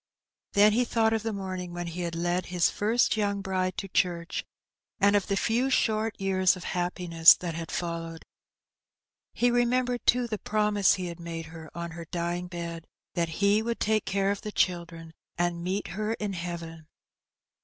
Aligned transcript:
Then 0.53 0.73
he 0.73 0.83
thought 0.83 1.13
of 1.13 1.21
the 1.21 1.31
morning 1.31 1.73
when 1.73 1.85
he 1.85 2.01
had 2.01 2.15
led 2.15 2.47
his 2.47 2.71
first 2.71 3.13
46 3.13 3.15
Hee 3.15 3.21
Benny. 3.21 3.29
young 3.29 3.41
bride 3.41 3.77
to 3.77 3.87
church, 3.87 4.43
and 4.99 5.15
of 5.15 5.27
the 5.27 5.37
few 5.37 5.69
short 5.69 6.19
years 6.19 6.55
of 6.55 6.63
happi 6.63 7.07
ness 7.07 7.35
that 7.35 7.53
had 7.53 7.69
followed. 7.69 8.23
He 9.35 9.51
remembered, 9.51 10.03
too, 10.07 10.25
the 10.25 10.39
promise 10.39 10.95
he 10.95 11.05
had 11.05 11.19
made 11.19 11.45
her 11.53 11.69
on 11.77 11.91
her 11.91 12.05
dying 12.05 12.47
bed— 12.47 12.87
that 13.13 13.29
he 13.43 13.61
would 13.61 13.79
take 13.79 14.05
care 14.05 14.31
of 14.31 14.41
the 14.41 14.51
children, 14.51 15.13
and 15.37 15.63
meet 15.63 15.89
her 15.89 16.13
in 16.15 16.33
heaven. 16.33 16.87